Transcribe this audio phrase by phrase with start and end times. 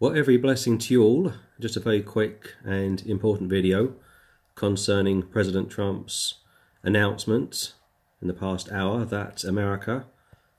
[0.00, 1.32] Well, every blessing to you all.
[1.58, 3.94] Just a very quick and important video
[4.54, 6.34] concerning President Trump's
[6.84, 7.72] announcement
[8.22, 10.06] in the past hour that America,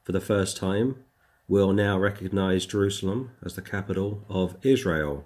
[0.03, 1.05] for the first time,
[1.47, 5.23] will now recognize Jerusalem as the capital of Israel.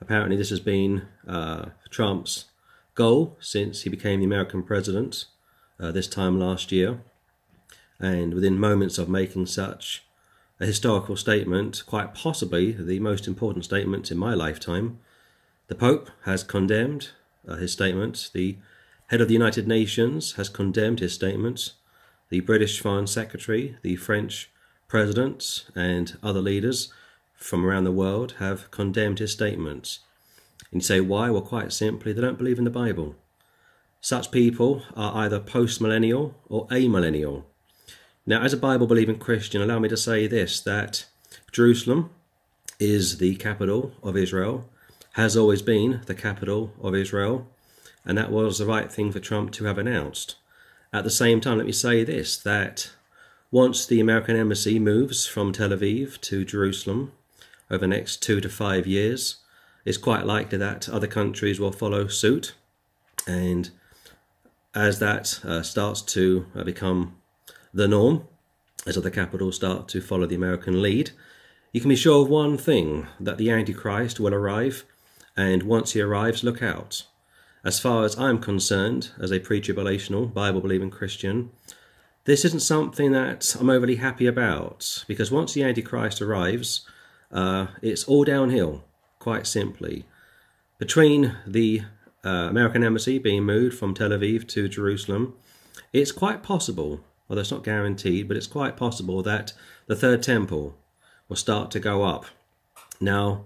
[0.00, 2.46] Apparently, this has been uh, Trump's
[2.94, 5.26] goal since he became the American president
[5.78, 7.02] uh, this time last year.
[7.98, 10.04] And within moments of making such
[10.60, 14.98] a historical statement, quite possibly the most important statement in my lifetime.
[15.68, 17.10] The Pope has condemned
[17.48, 18.30] uh, his statement.
[18.34, 18.58] The
[19.06, 21.72] head of the United Nations has condemned his statement.
[22.28, 24.50] The British Foreign Secretary, the French
[24.86, 26.92] President, and other leaders
[27.34, 30.00] from around the world have condemned his statements.
[30.70, 31.30] And you say, why?
[31.30, 33.16] Well, quite simply, they don't believe in the Bible.
[34.00, 37.44] Such people are either post millennial or amillennial.
[38.26, 41.06] Now, as a Bible believing Christian, allow me to say this that
[41.52, 42.10] Jerusalem
[42.78, 44.68] is the capital of Israel,
[45.12, 47.48] has always been the capital of Israel,
[48.04, 50.36] and that was the right thing for Trump to have announced.
[50.92, 52.90] At the same time, let me say this that
[53.50, 57.12] once the American embassy moves from Tel Aviv to Jerusalem
[57.70, 59.36] over the next two to five years,
[59.84, 62.54] it's quite likely that other countries will follow suit.
[63.26, 63.70] And
[64.74, 67.16] as that uh, starts to uh, become
[67.72, 68.26] the norm
[68.86, 71.10] as other capitals start to follow the American lead.
[71.72, 74.84] You can be sure of one thing that the Antichrist will arrive,
[75.36, 77.04] and once he arrives, look out.
[77.64, 81.50] As far as I'm concerned, as a pre tribulational, Bible believing Christian,
[82.24, 86.86] this isn't something that I'm overly happy about because once the Antichrist arrives,
[87.30, 88.84] uh, it's all downhill,
[89.18, 90.06] quite simply.
[90.78, 91.82] Between the
[92.24, 95.34] uh, American embassy being moved from Tel Aviv to Jerusalem,
[95.92, 99.52] it's quite possible although it's not guaranteed, but it's quite possible that
[99.86, 100.76] the third temple
[101.28, 102.26] will start to go up.
[103.00, 103.44] Now,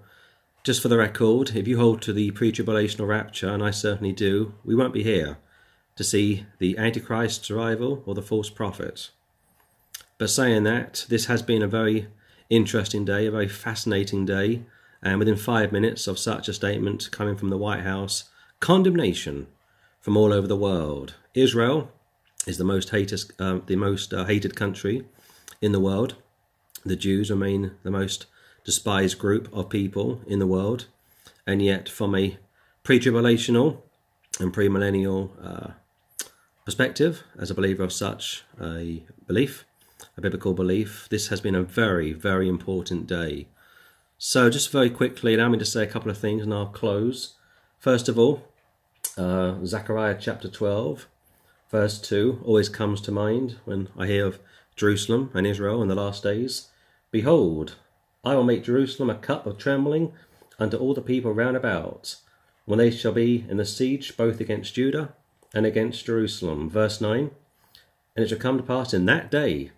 [0.64, 4.12] just for the record, if you hold to the pre tribulational rapture, and I certainly
[4.12, 5.36] do, we won't be here
[5.96, 9.10] to see the Antichrist's arrival or the false prophet.
[10.16, 12.08] But saying that, this has been a very
[12.48, 14.62] interesting day, a very fascinating day,
[15.02, 18.24] and within five minutes of such a statement coming from the White House,
[18.60, 19.46] condemnation
[20.00, 21.14] from all over the world.
[21.34, 21.90] Israel
[22.46, 25.04] is the most hated, uh, the most uh, hated country
[25.60, 26.16] in the world.
[26.84, 28.26] The Jews remain the most
[28.64, 30.86] despised group of people in the world,
[31.46, 32.38] and yet, from a
[32.82, 33.82] pre-tribulational
[34.40, 35.70] and pre-millennial uh,
[36.64, 39.64] perspective, as a believer of such a belief,
[40.16, 43.46] a biblical belief, this has been a very, very important day.
[44.18, 47.34] So, just very quickly, allow me to say a couple of things, and I'll close.
[47.78, 48.42] First of all,
[49.16, 51.06] uh, Zechariah chapter 12
[51.74, 54.38] Verse 2 always comes to mind when I hear of
[54.76, 56.68] Jerusalem and Israel in the last days.
[57.10, 57.74] Behold,
[58.24, 60.12] I will make Jerusalem a cup of trembling
[60.56, 62.14] unto all the people round about,
[62.64, 65.14] when they shall be in the siege both against Judah
[65.52, 66.70] and against Jerusalem.
[66.70, 67.32] Verse 9
[68.14, 69.72] And it shall come to pass in that day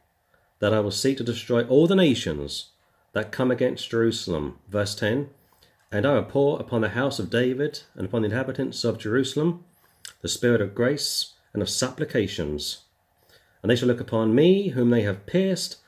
[0.59, 2.73] that I will seek to destroy all the nations
[3.15, 4.59] that come against Jerusalem.
[4.69, 5.31] Verse 10
[5.91, 9.65] And I will pour upon the house of David and upon the inhabitants of Jerusalem
[10.21, 12.83] the spirit of grace and of supplications.
[13.63, 15.79] And they shall look upon me, whom they have pierced,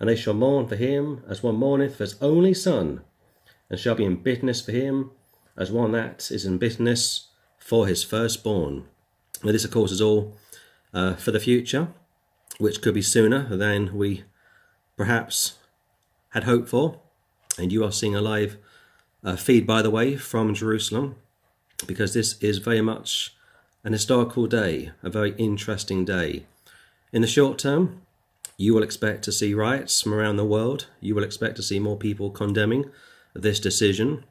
[0.00, 3.02] and they shall mourn for him as one mourneth for his only son,
[3.68, 5.10] and shall be in bitterness for him
[5.58, 7.28] as one that is in bitterness
[7.58, 8.86] for his firstborn.
[9.44, 10.38] Now, this, of course, is all
[10.94, 11.88] uh, for the future,
[12.56, 14.24] which could be sooner than we
[14.96, 15.58] perhaps
[16.30, 16.98] had hoped for.
[17.58, 18.56] And you are seeing a live
[19.22, 21.16] uh, feed, by the way, from Jerusalem,
[21.86, 23.34] because this is very much
[23.82, 26.44] an historical day, a very interesting day.
[27.12, 28.02] In the short term,
[28.56, 30.86] you will expect to see riots from around the world.
[31.00, 32.90] You will expect to see more people condemning
[33.34, 34.24] this decision.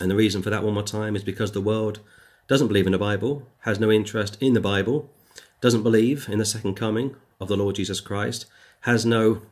[0.00, 2.00] And the reason for that, one more time, is because the world
[2.48, 5.10] doesn't believe in the Bible, has no interest in the Bible,
[5.60, 8.46] doesn't believe in the second coming of the Lord Jesus Christ,
[8.82, 9.42] has no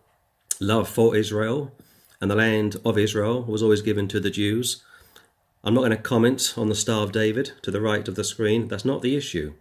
[0.61, 1.73] love for Israel,
[2.21, 4.83] and the land of Israel was always given to the Jews.
[5.67, 8.23] I'm not going to comment on the Star of David to the right of the
[8.23, 8.69] screen.
[8.69, 9.55] That's not the issue.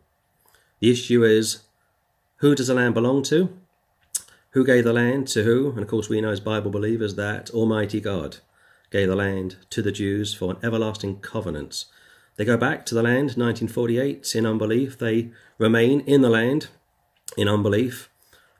[0.82, 1.64] The issue is
[2.38, 3.58] who does the land belong to?
[4.50, 5.70] Who gave the land to who?
[5.70, 8.40] And of course, we know as Bible believers that Almighty God
[8.92, 11.86] gave the land to the Jews for an everlasting covenant.
[12.36, 14.98] They go back to the land 1948 in unbelief.
[14.98, 16.68] They remain in the land
[17.38, 18.10] in unbelief.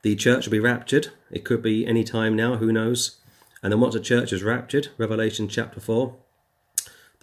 [0.02, 1.10] The church will be raptured.
[1.30, 3.18] It could be any time now, who knows?
[3.62, 6.16] And then once the church is raptured, Revelation chapter 4,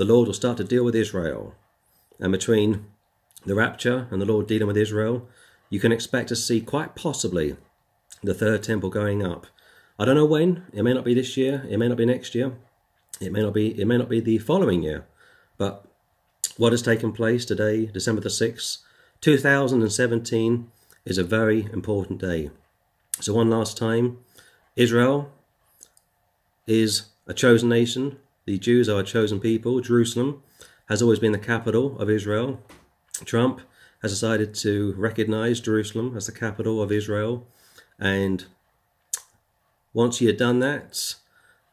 [0.00, 1.54] the Lord will start to deal with Israel.
[2.18, 2.86] And between
[3.44, 5.28] the rapture and the Lord dealing with Israel,
[5.68, 7.48] you can expect to see quite possibly
[8.22, 9.46] the third temple going up.
[9.98, 12.34] I don't know when, it may not be this year, it may not be next
[12.34, 12.52] year,
[13.20, 13.78] It may not be.
[13.78, 15.06] It may not be the following year,
[15.58, 15.84] but
[16.56, 18.78] what has taken place today, December the sixth,
[19.20, 20.70] two thousand and seventeen,
[21.04, 22.50] is a very important day.
[23.20, 24.18] So one last time,
[24.74, 25.30] Israel
[26.66, 28.18] is a chosen nation.
[28.50, 29.80] The Jews are a chosen people.
[29.80, 30.42] Jerusalem
[30.88, 32.60] has always been the capital of Israel.
[33.24, 33.60] Trump
[34.02, 37.46] has decided to recognize Jerusalem as the capital of Israel.
[37.96, 38.46] And
[39.94, 41.14] once he had done that,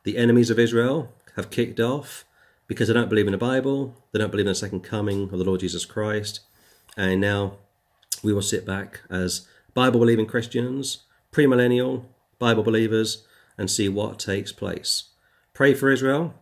[0.03, 2.25] the enemies of Israel have kicked off
[2.67, 5.39] because they don't believe in the Bible, they don't believe in the second coming of
[5.39, 6.41] the Lord Jesus Christ.
[6.95, 7.57] And now
[8.21, 12.05] we will sit back as Bible believing Christians, premillennial
[12.37, 13.25] Bible believers,
[13.57, 15.05] and see what takes place.
[15.55, 16.35] Pray for Israel,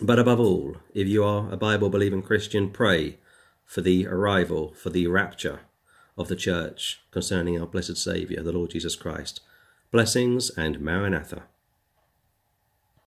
[0.00, 3.18] but above all, if you are a Bible believing Christian, pray
[3.64, 5.60] for the arrival, for the rapture
[6.16, 9.40] of the church concerning our blessed Saviour, the Lord Jesus Christ.
[9.90, 11.44] Blessings and Maranatha.